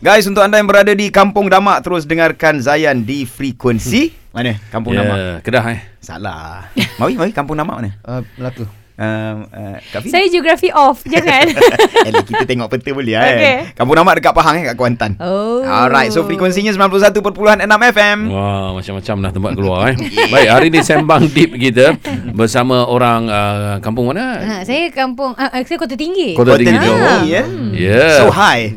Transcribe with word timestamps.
Guys, 0.00 0.24
untuk 0.24 0.40
anda 0.40 0.56
yang 0.56 0.64
berada 0.64 0.96
di 0.96 1.12
Kampung 1.12 1.52
Damak 1.52 1.84
terus 1.84 2.08
dengarkan 2.08 2.56
Zayan 2.64 3.04
di 3.04 3.28
frekuensi 3.28 4.32
mana? 4.32 4.56
Kampung 4.72 4.96
Ya, 4.96 5.04
Damak. 5.04 5.44
Kedah 5.44 5.64
eh. 5.76 5.80
Salah. 6.00 6.72
Mawi, 6.96 7.20
Mawi 7.20 7.36
Kampung 7.36 7.52
Damak 7.52 7.84
mana? 7.84 7.90
Uh, 8.00 8.24
Melaka. 8.40 8.64
Um, 8.96 9.48
uh, 9.48 9.76
Kak 9.90 10.00
Fin? 10.02 10.10
Saya 10.10 10.26
geografi 10.28 10.68
off. 10.70 11.02
Jangan. 11.08 11.46
Eh, 12.04 12.12
kita 12.22 12.44
tengok 12.44 12.68
peta 12.68 12.90
boleh 12.90 13.14
lah 13.14 13.24
Okay. 13.30 13.40
eh. 13.40 13.58
Kampung 13.72 13.96
Damak 13.96 14.14
dekat 14.16 14.32
Pahang 14.32 14.54
eh, 14.56 14.64
kat 14.66 14.76
Kuantan. 14.76 15.12
Oh. 15.16 15.62
Alright, 15.62 16.10
so 16.10 16.20
frekuensinya 16.22 16.70
91.6 16.70 17.16
FM. 17.64 18.18
Wah, 18.28 18.76
macam-macam 18.76 19.14
dah 19.20 19.32
tempat 19.32 19.52
keluar 19.54 19.80
eh. 19.90 19.96
Baik, 20.28 20.48
hari 20.48 20.66
ni 20.68 20.80
sembang 20.80 21.28
deep 21.28 21.54
kita 21.54 21.96
bersama 22.30 22.84
orang 22.84 23.20
uh, 23.26 23.74
kampung 23.78 24.10
mana? 24.10 24.36
Ha, 24.36 24.54
saya 24.62 24.88
kampung 24.90 25.32
uh, 25.32 25.50
saya 25.60 25.76
Kota 25.76 25.96
Tinggi. 25.96 26.34
Kota 26.34 26.56
Tinggi 26.56 26.76
Kota 26.76 26.84
Johor. 26.84 27.20
Ya. 27.24 27.42
Ya. 27.72 28.04
So 28.18 28.28
high. 28.28 28.76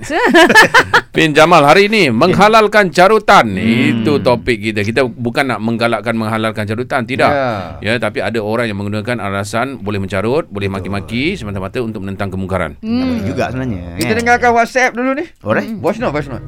Pin 1.13 1.29
Jamal 1.29 1.61
hari 1.61 1.85
ini 1.85 2.09
menghalalkan 2.09 2.89
carutan. 2.89 3.53
Itu 3.53 4.17
topik 4.17 4.57
kita. 4.57 4.81
Kita 4.81 5.05
bukan 5.05 5.45
nak 5.45 5.59
menggalakkan 5.61 6.17
menghalalkan 6.17 6.65
carutan, 6.65 7.05
tidak. 7.05 7.29
Ya. 7.29 7.51
Ya, 7.85 7.93
tapi 8.01 8.17
ada 8.17 8.41
orang 8.41 8.65
yang 8.65 8.81
menggunakan 8.81 9.21
alasan 9.21 9.77
boleh 9.77 10.01
mencarut, 10.13 10.45
boleh 10.45 10.69
maki-maki 10.69 11.33
semata-mata 11.33 11.81
untuk 11.81 12.05
menentang 12.05 12.29
kemungkaran. 12.29 12.77
Tak 12.77 12.85
boleh 12.85 13.25
juga 13.25 13.49
sebenarnya. 13.49 13.97
Kita 13.97 14.13
kan? 14.13 14.19
dengarkan 14.21 14.49
WhatsApp 14.53 14.91
dulu 14.93 15.17
ni. 15.17 15.25
Alright. 15.41 15.73
Voice 15.81 15.97
note, 15.97 16.13
voice 16.13 16.29
note. 16.29 16.45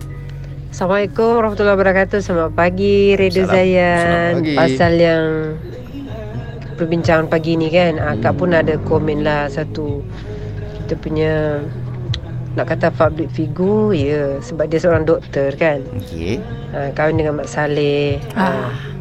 Assalamualaikum 0.70 1.30
warahmatullahi 1.34 1.74
wabarakatuh. 1.74 2.20
Selamat 2.22 2.54
pagi 2.54 3.18
Radio 3.18 3.50
Salam. 3.50 3.58
Zayan. 3.58 4.34
Pasal 4.54 4.94
yang 5.02 5.26
perbincangan 6.78 7.26
pagi 7.26 7.58
ni 7.58 7.74
kan, 7.74 7.98
akak 7.98 8.38
pun 8.38 8.54
ada 8.54 8.78
komen 8.86 9.26
lah 9.26 9.50
satu 9.50 10.06
kita 10.86 11.02
punya 11.02 11.66
nak 12.54 12.70
kata 12.70 12.94
public 12.94 13.34
figure 13.34 13.98
ya 13.98 14.38
sebab 14.46 14.70
dia 14.70 14.78
seorang 14.78 15.10
doktor 15.10 15.50
kan. 15.58 15.82
Okey. 16.06 16.38
Ha, 16.70 16.94
kahwin 16.94 17.18
dengan 17.18 17.42
Mak 17.42 17.50
Saleh. 17.50 18.22
Ah. 18.38 18.46
Ha, 18.46 18.46
Okey. 18.46 18.95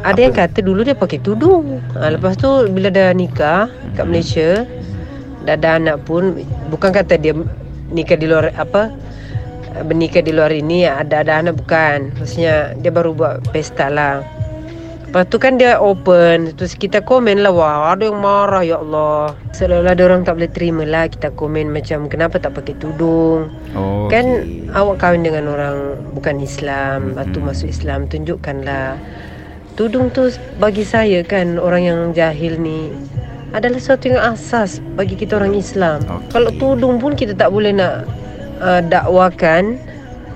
Ada 0.00 0.20
yang 0.20 0.34
kata 0.34 0.64
dulu 0.64 0.80
dia 0.84 0.96
pakai 0.96 1.20
tudung. 1.20 1.80
Ha, 1.96 2.16
lepas 2.16 2.36
tu 2.40 2.48
bila 2.72 2.88
dah 2.88 3.12
nikah 3.12 3.68
kat 3.96 4.04
Malaysia 4.08 4.64
dah 5.44 5.56
ada 5.56 5.80
anak 5.80 6.04
pun 6.04 6.36
bukan 6.68 6.92
kata 6.92 7.16
dia 7.16 7.32
nikah 7.88 8.16
di 8.16 8.28
luar 8.28 8.52
apa 8.60 8.92
bernikah 9.88 10.20
di 10.20 10.36
luar 10.36 10.52
ini 10.52 10.84
ada 10.88 11.24
ada 11.24 11.40
anak 11.44 11.60
bukan. 11.60 12.12
Maksudnya 12.16 12.74
dia 12.80 12.90
baru 12.92 13.12
buat 13.14 13.34
pesta 13.52 13.88
lah. 13.92 14.24
Lepas 15.10 15.26
tu 15.26 15.42
kan 15.42 15.58
dia 15.58 15.74
open 15.82 16.54
Terus 16.54 16.78
kita 16.78 17.02
komen 17.02 17.42
lah 17.42 17.50
Wah 17.50 17.98
ada 17.98 18.06
yang 18.06 18.22
marah 18.22 18.62
Ya 18.62 18.78
Allah 18.78 19.34
Seolah-olah 19.50 19.98
orang 20.06 20.22
tak 20.22 20.38
boleh 20.38 20.46
terima 20.54 20.86
lah 20.86 21.10
Kita 21.10 21.34
komen 21.34 21.66
macam 21.66 22.06
Kenapa 22.06 22.38
tak 22.38 22.54
pakai 22.54 22.78
tudung 22.78 23.50
Oh, 23.74 24.06
Kan 24.06 24.46
awak 24.70 25.02
kahwin 25.02 25.26
dengan 25.26 25.50
orang 25.50 25.98
Bukan 26.14 26.38
Islam 26.38 27.10
Lepas 27.10 27.26
tu 27.34 27.42
masuk 27.42 27.74
Islam 27.74 28.06
Tunjukkanlah 28.06 29.02
Tudung 29.80 30.12
tu 30.12 30.28
bagi 30.60 30.84
saya 30.84 31.24
kan 31.24 31.56
Orang 31.56 31.88
yang 31.88 32.00
jahil 32.12 32.60
ni 32.60 32.92
Adalah 33.56 33.80
sesuatu 33.80 34.12
yang 34.12 34.20
asas 34.20 34.84
Bagi 34.92 35.16
kita 35.16 35.40
orang 35.40 35.56
Islam 35.56 36.04
Okey. 36.04 36.36
Kalau 36.36 36.52
tudung 36.60 37.00
pun 37.00 37.16
kita 37.16 37.32
tak 37.32 37.48
boleh 37.48 37.72
nak 37.72 38.04
uh, 38.60 38.84
Dakwakan 38.84 39.80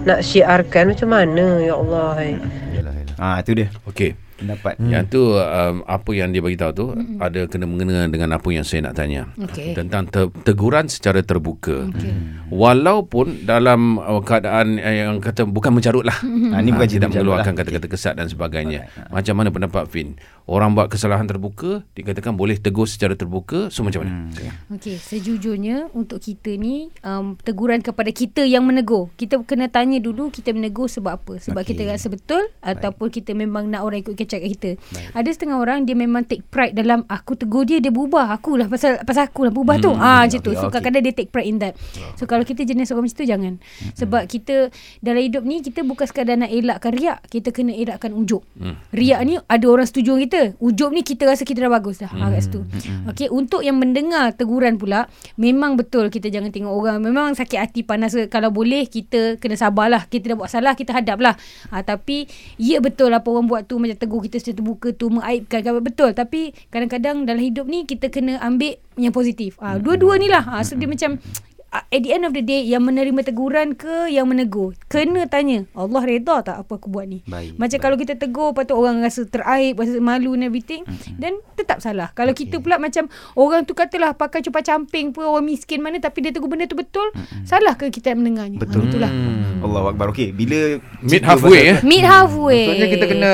Nak 0.09 0.25
syiarkan 0.25 0.97
Macam 0.97 1.09
mana 1.13 1.61
Ya 1.61 1.77
Allah 1.77 2.41
yalah. 2.73 2.95
Ah, 3.21 3.37
itu 3.45 3.53
dia 3.53 3.69
Okey. 3.85 4.24
Pendapat. 4.39 4.75
Hmm. 4.79 4.91
Yang 4.91 5.05
tu 5.11 5.23
um, 5.37 5.77
apa 5.85 6.11
yang 6.15 6.31
dia 6.31 6.43
bagi 6.43 6.59
tahu 6.59 6.73
tu 6.75 6.87
hmm. 6.95 7.19
ada 7.19 7.41
kena 7.51 7.65
mengena 7.67 8.07
dengan 8.07 8.35
apa 8.35 8.49
yang 8.51 8.63
saya 8.63 8.87
nak 8.87 8.95
tanya. 8.99 9.31
Okey. 9.39 9.75
Tentang 9.75 10.07
te- 10.07 10.33
teguran 10.47 10.87
secara 10.87 11.21
terbuka. 11.23 11.91
Okey. 11.91 12.13
Walaupun 12.55 13.47
dalam 13.47 13.99
uh, 13.99 14.23
keadaan 14.23 14.79
uh, 14.79 14.95
yang 14.95 15.19
kata 15.19 15.47
bukan 15.47 15.75
mencarut 15.75 16.07
lah. 16.07 16.19
Ah, 16.55 16.63
ni 16.63 16.71
bukan 16.71 16.85
Ah, 16.85 16.91
tidak 16.91 17.09
cerita 17.09 17.09
mengeluarkan 17.11 17.53
lah. 17.57 17.59
kata-kata 17.65 17.87
kesat 17.89 18.15
dan 18.21 18.27
sebagainya. 18.29 18.87
Alright, 18.87 19.09
ah. 19.09 19.11
Macam 19.11 19.35
mana 19.41 19.49
pendapat 19.49 19.85
Fin? 19.89 20.19
Orang 20.45 20.77
buat 20.77 20.93
kesalahan 20.93 21.25
terbuka 21.25 21.81
dikatakan 21.97 22.37
boleh 22.37 22.61
tegur 22.61 22.85
secara 22.85 23.17
terbuka. 23.17 23.73
So 23.73 23.81
macam 23.81 24.05
mana? 24.05 24.13
Hmm. 24.13 24.77
Okey, 24.77 25.01
sejujurnya 25.01 25.89
untuk 25.97 26.21
kita 26.21 26.53
ni 26.61 26.93
um, 27.01 27.41
teguran 27.41 27.81
kepada 27.81 28.13
kita 28.13 28.45
yang 28.45 28.69
menegur. 28.69 29.09
Kita 29.17 29.41
kena 29.49 29.73
tanya 29.73 29.97
dulu 30.05 30.29
kita 30.29 30.53
menegur 30.53 30.85
sebab 30.85 31.17
apa? 31.17 31.41
Sebab 31.41 31.65
okay. 31.65 31.73
kita 31.73 31.89
rasa 31.89 32.13
betul 32.13 32.45
ataupun 32.61 33.09
kita 33.09 33.33
memang 33.33 33.73
nak 33.73 33.89
orang 33.89 34.05
ikut 34.05 34.15
kecak 34.25 34.41
kat 34.41 34.51
kita. 34.57 34.71
Ada 35.13 35.29
setengah 35.31 35.57
orang 35.57 35.85
dia 35.85 35.95
memang 35.95 36.25
take 36.25 36.43
pride 36.45 36.73
dalam 36.73 37.05
aku 37.07 37.37
tegur 37.37 37.63
dia 37.63 37.79
dia 37.79 37.89
berubah. 37.89 38.29
Akulah 38.31 38.67
pasal 38.67 39.01
pasal 39.03 39.29
akulah 39.29 39.49
berubah 39.49 39.79
tu. 39.79 39.91
Hmm, 39.91 40.01
Ah 40.01 40.23
macam 40.25 40.41
tu. 40.41 40.51
okey, 40.51 40.57
So 40.57 40.67
okey. 40.67 40.73
kadang-kadang 40.75 41.03
dia 41.03 41.15
take 41.15 41.31
pride 41.31 41.47
in 41.47 41.59
that. 41.59 41.75
So 42.15 42.25
kalau 42.25 42.43
kita 42.43 42.65
jenis 42.65 42.91
orang 42.91 43.07
macam 43.07 43.17
tu 43.17 43.27
jangan. 43.27 43.53
Sebab 43.95 44.23
kita 44.27 44.55
dalam 44.99 45.21
hidup 45.21 45.43
ni 45.43 45.61
kita 45.61 45.81
bukan 45.83 46.05
sekadar 46.05 46.37
nak 46.37 46.51
elakkan 46.51 46.93
riak, 46.93 47.25
kita 47.29 47.51
kena 47.51 47.73
elakkan 47.73 48.11
ujub. 48.11 48.41
Hmm. 48.57 48.81
Riak 48.91 49.21
ni 49.23 49.35
ada 49.39 49.67
orang 49.67 49.85
setuju 49.85 50.15
dengan 50.15 50.23
kita. 50.25 50.43
Ujub 50.59 50.91
ni 50.91 51.01
kita 51.01 51.23
rasa 51.25 51.43
kita 51.43 51.63
dah 51.63 51.73
bagus 51.73 52.01
dah. 52.01 52.11
Ha 52.11 52.31
kat 52.31 52.41
situ. 52.43 52.61
Okey, 53.07 53.29
untuk 53.29 53.61
yang 53.61 53.77
mendengar 53.77 54.33
teguran 54.33 54.75
pula, 54.75 55.07
memang 55.35 55.75
betul 55.75 56.09
kita 56.09 56.29
jangan 56.29 56.51
tengok 56.51 56.73
orang 56.73 56.99
memang 56.99 57.33
sakit 57.33 57.59
hati 57.59 57.81
panas 57.83 58.15
kalau 58.29 58.49
boleh 58.49 58.87
kita 58.87 59.37
kena 59.39 59.55
sabarlah. 59.55 60.07
Kita 60.07 60.33
dah 60.33 60.37
buat 60.37 60.51
salah, 60.51 60.75
kita 60.75 60.95
hadaplah. 60.95 61.35
Ha, 61.71 61.83
tapi 61.83 62.27
ya 62.57 62.79
betul 62.79 63.11
apa 63.11 63.27
orang 63.27 63.47
buat 63.47 63.63
tu 63.65 63.79
macam 63.79 63.97
tegur 63.97 64.14
kita 64.21 64.43
secara 64.43 64.61
terbuka 64.61 64.89
tu 64.93 65.09
mengaibkan 65.09 65.63
kan 65.65 65.81
betul. 65.81 66.11
Tapi 66.13 66.53
kadang-kadang 66.69 67.25
dalam 67.25 67.41
hidup 67.41 67.67
ni 67.71 67.87
kita 67.89 68.11
kena 68.11 68.43
ambil 68.43 68.77
yang 68.99 69.15
positif. 69.15 69.57
Ha, 69.63 69.79
dua-dua 69.81 70.19
ni 70.19 70.29
lah. 70.29 70.43
Ha, 70.45 70.63
so 70.67 70.77
dia 70.77 70.91
macam 70.91 71.17
uh, 71.17 71.54
at 71.75 72.01
the 72.01 72.11
end 72.11 72.23
of 72.23 72.31
the 72.31 72.41
day 72.41 72.63
yang 72.63 72.81
menerima 72.81 73.21
teguran 73.21 73.75
ke 73.75 74.07
yang 74.09 74.25
menegur 74.25 74.79
kena 74.87 75.27
tanya 75.27 75.67
Allah 75.73 76.01
reda 76.01 76.39
tak 76.41 76.57
apa 76.57 76.73
aku 76.73 76.87
buat 76.87 77.05
ni 77.05 77.21
Baik, 77.25 77.57
macam 77.57 77.67
baik. 77.73 77.83
kalau 77.83 77.97
kita 77.97 78.15
tegur 78.15 78.49
lepas 78.49 78.65
tu 78.65 78.75
orang 78.75 79.01
rasa 79.01 79.25
teraib 79.25 79.75
rasa 79.75 79.99
malu 79.99 80.33
and 80.33 80.45
everything 80.45 80.87
then 81.13 81.35
tetap 81.55 81.79
salah 81.79 82.11
kalau 82.11 82.31
okay. 82.31 82.47
kita 82.47 82.59
pula 82.59 82.77
macam 82.77 83.07
orang 83.35 83.63
tu 83.63 83.73
katalah 83.73 84.13
pakai 84.13 84.41
cupa 84.41 84.61
camping 84.61 85.11
pun 85.11 85.27
orang 85.27 85.43
miskin 85.45 85.79
mana 85.79 85.99
tapi 85.99 86.21
dia 86.21 86.31
tegur 86.31 86.47
benda 86.47 86.65
tu 86.65 86.75
betul 86.75 87.11
salah 87.43 87.75
ke 87.75 87.89
kita 87.89 88.13
mendengarnya 88.13 88.57
Betul. 88.57 88.81
Ha, 88.81 88.89
itulah 88.89 89.11
Hmm. 89.11 89.63
Allah 89.63 89.83
Akbar. 89.89 90.11
Okey, 90.11 90.31
bila 90.31 90.77
Meet 91.01 91.23
halfway 91.23 91.63
eh. 91.67 91.77
meet 91.81 92.03
halfway 92.03 92.69
Maksudnya 92.69 92.89
kita 92.91 93.07
kena 93.07 93.33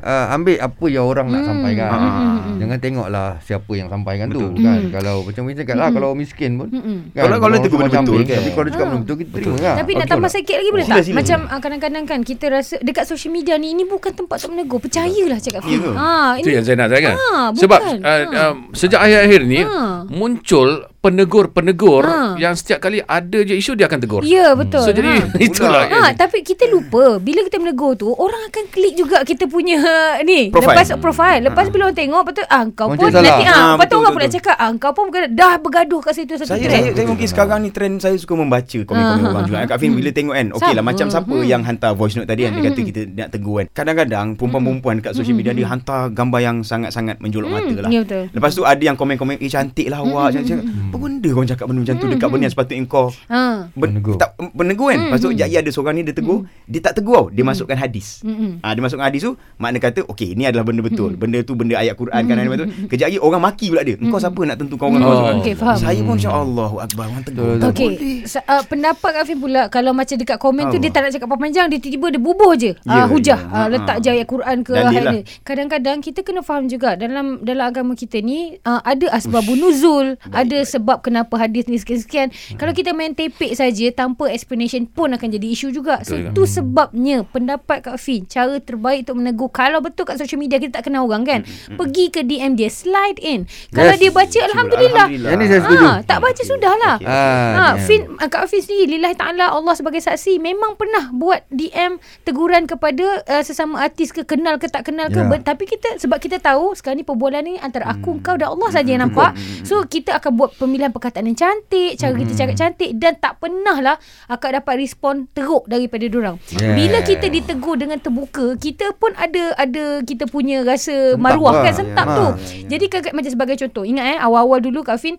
uh, 0.00 0.26
ambil 0.30 0.56
apa 0.58 0.84
yang 0.86 1.04
orang 1.04 1.26
nak 1.28 1.38
Hmm, 1.38 1.48
sampaikan. 1.54 1.88
hmm, 1.88 2.02
hmm, 2.02 2.18
hmm. 2.18 2.56
Jangan 2.58 2.78
tengoklah 2.78 3.28
siapa 3.40 3.72
yang 3.72 3.88
sampaikan 3.88 4.26
Betul. 4.26 4.50
tu 4.50 4.60
kan. 4.60 4.80
Hmm. 4.80 4.90
Kalau 4.90 5.14
macam 5.22 5.42
kita 5.44 5.58
cakap 5.62 5.76
lah 5.76 5.88
kalau 5.90 6.10
miskin 6.12 6.50
pun. 6.56 6.68
Mm-mm. 6.68 6.98
Kan, 7.08 7.22
Kalau- 7.22 7.38
kalau 7.38 7.54
orang 7.54 7.62
tegur 7.62 7.77
benda 7.78 7.98
betul 8.00 8.20
kan. 8.20 8.36
Tapi 8.36 8.50
kalau 8.50 8.64
dia 8.64 8.72
cakap 8.72 8.82
Ah. 8.82 8.90
benda 8.90 9.02
betul 9.02 9.16
kita 9.16 9.30
terima 9.30 9.56
lah. 9.56 9.74
Tapi 9.78 9.90
nak 9.90 9.98
Betul 9.98 10.12
tambah 10.12 10.30
sikit 10.30 10.56
lagi 10.58 10.70
boleh 10.70 10.84
Sila, 10.84 10.94
tak? 10.94 11.04
sila, 11.04 11.16
Macam 11.16 11.38
ah, 11.46 11.60
kadang-kadang 11.60 12.04
kan 12.04 12.20
kita 12.20 12.44
rasa 12.48 12.74
dekat 12.80 13.04
social 13.04 13.30
media 13.30 13.54
ni 13.54 13.68
ini 13.70 13.84
bukan 13.84 14.12
tempat 14.12 14.36
untuk 14.40 14.50
menegur. 14.52 14.78
Percayalah 14.78 15.38
cakap 15.38 15.62
Ya 15.64 15.78
ke? 15.78 15.90
Ha, 15.92 16.10
Itu 16.36 16.48
yang 16.50 16.64
saya 16.66 16.76
nak. 16.76 16.88
Ah, 16.90 17.48
bukan. 17.48 17.60
Sebab 17.62 17.80
uh, 17.80 18.04
Ah. 18.04 18.20
uh, 18.50 18.52
sejak 18.74 19.00
akhir-akhir 19.00 19.40
ni 19.44 19.60
Ah. 19.62 20.02
muncul 20.04 20.68
penegur-penegur 21.00 22.02
Ah. 22.02 22.34
yang 22.34 22.52
setiap 22.52 22.78
kali 22.80 22.98
ada 23.00 23.38
je 23.40 23.54
isu 23.54 23.72
dia 23.72 23.86
akan 23.86 23.98
tegur. 23.98 24.22
Ya 24.22 24.52
betul. 24.52 24.80
So 24.80 24.90
jadi 24.90 25.22
ha. 25.22 25.30
itulah. 25.46 25.82
Ha, 25.84 25.90
yang- 26.10 26.16
tapi 26.16 26.42
kita 26.42 26.66
lupa 26.66 27.18
bila 27.18 27.42
kita 27.42 27.56
menegur 27.56 27.94
tu 27.94 28.10
orang 28.10 28.38
akan 28.44 28.64
klik 28.68 28.94
juga 28.94 29.22
kita 29.22 29.46
punya 29.46 29.78
ni 30.28 30.50
Profile. 30.50 30.74
lepas 30.76 30.88
profile 30.98 31.40
lepas 31.44 31.66
bila 31.68 31.86
orang 31.86 31.96
tengok 31.96 32.20
tu 32.28 32.42
ah 32.44 32.64
kau 32.68 32.88
Macam 32.88 32.98
pun 33.00 33.10
salah. 33.10 33.24
nanti 33.24 33.44
ah 33.44 33.54
lepas 33.54 33.58
tu 33.60 33.78
betul, 33.78 33.96
orang 33.96 34.12
betul, 34.12 34.26
pula 34.26 34.36
cakap 34.36 34.56
ah 34.56 34.70
kau 34.74 34.92
pun 34.92 35.04
bukan 35.06 35.22
dah 35.30 35.54
bergaduh 35.56 36.00
kat 36.00 36.12
situ 36.14 36.34
satu 36.34 36.48
Saya, 36.48 36.60
trend. 36.60 36.82
saya, 36.84 36.90
saya 36.92 37.06
mungkin 37.06 37.26
sekarang 37.26 37.58
ni 37.60 37.70
trend 37.70 37.94
saya 37.98 38.16
suka 38.16 38.34
membaca 38.34 38.78
komen-komen 38.80 39.06
Ah, 39.20 39.30
orang 39.30 39.44
juga. 39.44 39.58
Kak 39.64 39.78
Fin 39.78 39.92
bila 39.92 40.10
tengok 40.10 40.34
kan, 40.34 40.46
okey 40.52 40.66
lah 40.68 40.76
Sama. 40.76 40.88
macam 40.88 41.06
siapa 41.08 41.30
Hmm. 41.30 41.46
yang 41.46 41.62
hantar 41.62 41.92
voice 41.92 42.14
note 42.14 42.26
tadi 42.26 42.42
kan, 42.42 42.52
dia 42.52 42.62
kata 42.64 42.80
kita 42.82 43.00
nak 43.08 43.28
tegur 43.30 43.54
kan. 43.56 43.66
Kadang-kadang 43.72 44.26
perempuan-perempuan 44.34 44.94
dekat 44.98 45.12
social 45.14 45.32
media 45.32 45.52
dia 45.52 45.66
hantar 45.66 46.10
gambar 46.10 46.40
yang 46.40 46.56
sangat-sangat 46.60 47.16
menjolok 47.18 47.48
mata 47.50 47.76
lah. 47.78 47.88
Ya 47.88 48.00
betul. 48.00 48.26
Lepas 48.30 48.50
tu 48.52 48.62
ada 48.62 48.80
yang 48.80 48.94
komen-komen, 48.94 49.36
eh 49.36 49.46
cantik 49.46 49.86
lah 49.86 50.00
awak. 50.00 50.34
Cakap, 50.34 50.60
apa 50.88 50.96
benda 50.98 51.28
kau 51.28 51.44
cakap 51.44 51.66
benda 51.66 51.80
macam 51.82 51.96
tu 51.96 52.06
dekat 52.08 52.28
benda 52.28 52.42
yang 52.42 52.54
sepatutnya 52.54 52.84
kau 52.84 53.06
Ha. 53.26 53.68
ben, 53.70 53.88
Menegur. 53.92 54.16
tak, 54.16 54.32
menegur 54.50 54.88
kan. 54.88 55.00
Lepas 55.04 55.20
tu 55.20 55.30
jap 55.30 55.48
ada 55.50 55.68
seorang 55.68 55.94
ni 55.94 56.02
dia 56.02 56.12
tegur, 56.12 56.38
dia 56.64 56.80
tak 56.80 56.94
tegur 56.94 57.14
tau. 57.14 57.26
Dia 57.28 57.42
masukkan 57.42 57.74
hadis. 57.74 58.22
Mm-mm. 58.22 58.58
Ah 58.60 58.72
dia 58.72 58.80
masukkan 58.80 59.04
hadis 59.04 59.20
tu 59.22 59.32
makna 59.56 59.78
kata 59.78 60.00
okey 60.06 60.32
ni 60.32 60.44
adalah 60.44 60.62
benda 60.62 60.80
betul. 60.80 61.12
Benda 61.12 61.38
tu 61.40 61.52
benda 61.52 61.74
ayat 61.74 61.92
Quran 61.92 62.22
kan 62.22 62.34
lepas 62.36 62.58
tu 62.58 62.68
kejap 62.86 63.06
lagi 63.06 63.18
orang 63.18 63.42
maki 63.42 63.66
pula 63.68 63.82
dia. 63.82 63.96
Kau 63.98 64.16
siapa 64.16 64.40
nak 64.42 64.56
tentukan 64.56 64.86
orang 64.88 65.00
Oh. 65.00 65.10
masuk? 65.10 65.26
Okey, 65.38 65.54
faham. 65.54 65.76
Saya 65.76 66.00
pun 66.00 66.14
insya-Allah 66.14 66.70
akbar 66.80 67.04
orang 67.06 67.22
tegur. 67.22 67.44
Betul. 67.44 67.58
Tak 67.58 67.68
Okey. 67.70 67.90
Sa- 68.24 68.46
uh, 68.46 68.62
pendapat 68.62 69.10
Kak 69.12 69.24
Fin 69.24 69.38
pula 69.38 69.62
kalau 69.68 69.92
macam 69.92 70.14
dekat 70.14 70.38
komen 70.38 70.64
tu 70.66 70.76
Oh. 70.76 70.80
dia 70.80 70.90
tak 70.90 71.02
nak 71.02 71.12
cakap 71.12 71.28
panjang 71.30 71.66
dia 71.66 71.78
tiba-tiba 71.78 72.06
dia 72.08 72.20
bubuh 72.20 72.52
je. 72.54 72.72
Ya, 72.78 72.94
uh, 72.94 73.06
hujah 73.06 73.40
ya. 73.40 73.50
uh, 73.50 73.58
Ha, 73.58 73.68
letak 73.68 73.96
ha. 73.96 74.02
je 74.02 74.08
ayat 74.10 74.26
Quran 74.26 74.56
ke 74.60 74.72
ayat 74.72 75.02
lah. 75.02 75.12
ni. 75.12 75.20
Kadang-kadang 75.42 75.98
kita 75.98 76.20
kena 76.20 76.40
faham 76.40 76.66
juga 76.66 76.94
dalam 76.94 77.40
dalam 77.40 77.64
agama 77.64 77.92
kita 77.92 78.18
ni 78.18 78.38
uh, 78.60 78.80
ada 78.80 79.10
asbabun 79.10 79.56
nuzul, 79.56 80.06
ada 80.28 80.58
sebab 80.78 81.02
kenapa 81.02 81.34
hadis 81.36 81.66
ni 81.66 81.76
sekian-sekian. 81.76 82.30
Kalau 82.54 82.70
kita 82.70 82.90
main 82.92 83.12
tepek 83.12 83.50
saja 83.52 83.90
tanpa 83.90 84.28
explanation 84.28 84.86
pun 84.86 85.10
akan 85.10 85.28
jadi 85.28 85.46
isu 85.48 85.68
juga. 85.70 86.00
So 86.00 86.14
Betul 86.14 86.30
itu 86.30 86.42
sebabnya 86.48 87.16
pendapat 87.24 87.82
Kak 87.82 87.98
Fin 87.98 88.22
cara 88.24 88.56
terbaik 88.58 89.02
untuk 89.02 89.18
menegur 89.18 89.48
kalau 89.48 89.78
betul 89.78 90.04
kat 90.04 90.16
social 90.16 90.36
media 90.36 90.56
kita 90.56 90.78
tak 90.78 90.86
kenal 90.86 91.04
orang 91.04 91.22
kan. 91.22 91.40
Pergi 91.68 92.08
ke 92.08 92.22
DM 92.22 92.54
dia, 92.54 92.68
slide 92.68 93.18
in. 93.18 93.44
Kalau 93.68 93.90
Yes. 93.90 93.98
dia 93.98 94.10
baca 94.10 94.38
alhamdulillah. 94.44 95.06
Alhamdulillah. 95.08 95.30
Yang 95.30 95.38
ni 95.38 95.46
saya 95.46 95.60
setuju. 95.60 95.84
Ha, 95.84 95.94
tak 96.04 96.18
baca 96.20 96.42
sudahlah. 96.44 96.94
Okey, 96.96 97.08
Ah, 97.08 97.50
Ha, 97.50 97.64
DM. 97.66 97.78
Fin 97.80 98.00
Kak 98.20 98.44
Fin 98.46 98.60
sendiri 98.60 98.86
lillahi 98.92 99.16
taala 99.16 99.50
Allah 99.50 99.74
sebagai 99.74 99.98
saksi 99.98 100.38
memang 100.38 100.76
pernah 100.76 101.10
buat 101.10 101.42
DM 101.48 101.96
teguran 102.22 102.64
kepada 102.64 103.02
uh, 103.24 103.42
sesama 103.42 103.80
artis 103.80 104.10
ke 104.10 104.22
kenal 104.22 104.56
ke 104.56 104.66
tak 104.66 104.84
kenal 104.84 105.06
ke 105.06 105.16
Ya. 105.16 105.26
Ber- 105.26 105.42
tapi 105.42 105.64
kita 105.64 105.98
sebab 105.98 106.18
kita 106.18 106.38
tahu 106.38 106.72
sekarang 106.72 107.00
ni 107.00 107.04
perbualan 107.04 107.42
ni 107.42 107.54
antara 107.56 107.88
aku 107.88 108.20
kau 108.20 108.34
dan 108.34 108.48
Allah 108.48 108.70
saja 108.70 108.86
yang 108.88 109.02
nampak. 109.02 109.34
So 109.62 109.82
kita 109.82 110.14
akan 110.14 110.30
buat 110.36 110.50
pemilihan 110.68 110.90
perkataan 110.90 111.24
yang 111.24 111.34
cantik, 111.34 111.96
cara 111.96 112.12
kita 112.12 112.32
cakap 112.34 112.54
cantik 112.54 112.90
dan 112.94 113.16
tak 113.16 113.36
pernah 113.36 113.76
lah 113.78 113.96
akak 114.26 114.54
dapat 114.54 114.74
respon 114.78 115.24
teruk 115.28 115.64
daripada 115.64 116.04
diorang. 116.04 116.36
Yeah. 116.50 116.76
Bila 116.76 117.00
kita 117.00 117.26
ditegur 117.26 117.74
dengan 117.74 117.96
terbuka, 117.96 118.54
kita 118.54 118.92
pun 118.94 119.16
ada 119.16 119.56
ada 119.56 119.84
kita 120.00 120.24
punya 120.24 120.60
rasa 120.60 120.92
Sentap 121.10 121.18
maruah 121.18 121.54
lah. 121.54 121.64
kan 121.64 121.74
sentap 121.74 122.06
Ya. 122.06 122.14
tu. 122.14 122.26
Ha, 122.26 122.36
Jadi 122.68 122.84
kakak 122.86 123.12
macam 123.12 123.30
sebagai 123.30 123.56
contoh, 123.58 123.82
ingat 123.82 124.04
eh 124.06 124.18
awal-awal 124.18 124.60
dulu 124.60 124.80
Kak 124.82 124.96
Fin 124.96 125.16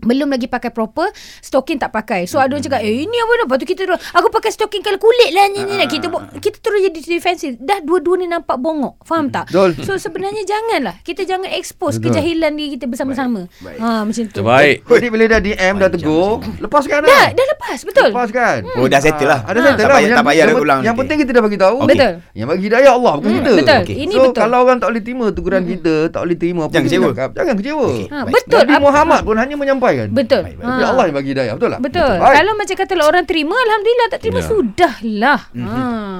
belum 0.00 0.28
lagi 0.28 0.46
pakai 0.46 0.70
proper 0.70 1.10
Stocking 1.40 1.74
tak 1.76 1.90
pakai 1.90 2.22
So 2.24 2.38
ada 2.38 2.50
orang 2.50 2.62
cakap 2.62 2.80
Eh 2.80 3.02
ini 3.02 3.16
apa 3.16 3.32
Lepas 3.40 3.56
tu 3.56 3.66
kita 3.66 3.82
terus 3.82 3.98
Aku 4.12 4.30
pakai 4.30 4.48
stocking 4.48 4.78
kalau 4.78 4.94
kulit 4.96 5.30
lah 5.30 5.46
ni, 5.48 5.60
ni, 5.60 5.74
ni. 5.74 5.86
Kita 5.86 6.06
Kita 6.32 6.56
terus 6.56 6.80
jadi 6.80 6.98
defensif 7.00 7.58
Dah 7.58 7.80
dua-dua 7.80 8.14
ni 8.14 8.24
nampak 8.24 8.56
bongok 8.56 9.02
Faham 9.02 9.26
tak 9.26 9.50
Betul. 9.50 9.74
So 9.82 9.98
sebenarnya 9.98 10.42
janganlah 10.42 11.02
Kita 11.02 11.22
jangan 11.24 11.50
expose 11.50 11.98
Betul. 11.98 12.14
kejahilan 12.14 12.52
diri 12.52 12.68
kita 12.72 12.86
bersama-sama 12.86 13.50
Baik, 13.56 13.74
baik. 13.74 13.78
ha, 13.80 13.88
Macam 14.00 14.22
tu 14.24 14.34
Terbaik. 14.38 14.76
Jadi 14.84 15.06
bila 15.08 15.24
dah 15.26 15.40
DM 15.40 15.74
dah 15.76 15.88
tegur, 15.88 16.30
lepaskan 16.56 16.98
Dah. 17.02 17.26
Dah 17.28 17.46
lepas 17.48 17.78
Betul 17.82 18.08
Lepaskan. 18.08 18.58
Oh, 18.72 18.86
dah 18.86 19.00
settle 19.00 19.26
lah. 19.26 19.40
Ah, 19.40 19.50
Ada 19.50 19.58
Ha. 19.58 19.66
settle 19.66 19.78
Tak 19.78 19.88
lah. 19.88 19.98
payah- 19.98 20.14
tak 20.14 20.24
payah 20.24 20.44
yang, 20.44 20.58
ulang 20.58 20.80
Yang 20.80 20.96
penting 20.96 21.16
kita 21.18 21.30
dah 21.32 21.42
bagi 21.42 21.58
tahu. 21.58 21.76
Okey. 21.80 21.90
Betul. 21.90 22.12
Yang 22.32 22.46
bagi 22.48 22.62
hidayah 22.64 22.92
Allah 22.92 23.12
bukan 23.16 23.26
Hmm, 23.28 23.38
kita. 23.40 23.52
betul. 23.56 23.80
Okey. 23.82 23.96
Ini 23.98 24.12
so, 24.12 24.22
betul. 24.22 24.38
kalau 24.38 24.58
orang 24.60 24.78
tak 24.78 24.88
boleh 24.88 25.02
terima 25.02 25.26
teguran 25.28 25.62
kita, 25.64 25.94
tak 26.08 26.20
boleh 26.22 26.36
terima 26.36 26.60
apa 26.60 26.72
Jangan 26.72 26.86
kecewa. 26.86 27.08
jangan 27.34 27.54
kecewa. 27.56 27.86
Ha, 27.88 28.16
Baik. 28.20 28.32
Betul 28.32 28.60
Nabi 28.60 28.76
Muhammad 28.78 29.20
pun 29.20 29.34
hanya 29.34 29.54
menyampaikan. 29.54 29.87
Betul 30.08 30.40
Baik, 30.40 30.54
baik. 30.54 30.60
Tapi 30.60 30.78
Ha. 30.78 30.88
Allah 30.88 31.04
yang 31.04 31.14
bagi 31.14 31.28
hidayah, 31.28 31.52
betul 31.54 31.70
tak? 31.70 31.78
Betul. 31.80 32.12
Baik. 32.18 32.34
Kalau 32.34 32.52
macam 32.54 32.76
kata 32.76 32.92
lah 32.92 33.06
orang 33.06 33.24
terima, 33.24 33.56
alhamdulillah 33.58 34.06
tak 34.08 34.20
terima 34.20 34.38
Ya. 34.38 34.44
sudahlah. 34.44 35.40
Ha. 35.48 35.72